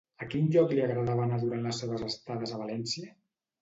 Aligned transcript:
A 0.25 0.27
quin 0.29 0.47
lloc 0.55 0.73
li 0.77 0.83
agradava 0.85 1.25
anar 1.27 1.39
durant 1.45 1.63
les 1.69 1.85
seves 1.85 2.09
estades 2.11 2.59
a 2.59 2.67
València? 2.67 3.17